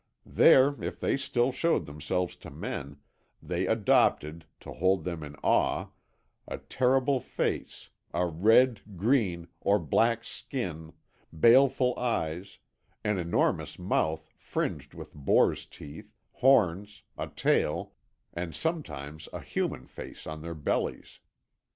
[0.25, 2.97] There, if they still showed themselves to men,
[3.39, 5.89] they adopted, to hold them in awe,
[6.47, 10.93] a terrible face, a red, green, or black skin,
[11.31, 12.57] baleful eyes,
[13.03, 17.93] an enormous mouth fringed with boars' teeth, horns, a tail,
[18.33, 21.19] and sometimes a human face on their bellies.